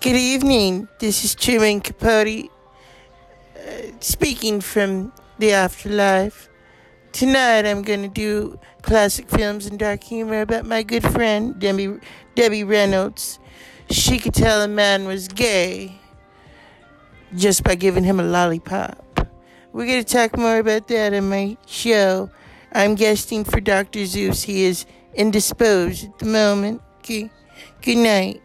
[0.00, 0.88] Good evening.
[0.98, 2.48] This is Truman Capote
[3.54, 3.60] uh,
[4.00, 6.48] speaking from the afterlife.
[7.12, 11.98] Tonight I'm going to do classic films and dark humor about my good friend Debbie,
[12.34, 13.38] Debbie Reynolds.
[13.90, 16.00] She could tell a man was gay
[17.36, 19.28] just by giving him a lollipop.
[19.74, 22.30] We're going to talk more about that on my show.
[22.72, 24.06] I'm guesting for Dr.
[24.06, 24.44] Zeus.
[24.44, 26.80] He is indisposed at the moment.
[27.00, 27.30] Okay.
[27.82, 28.40] Good night.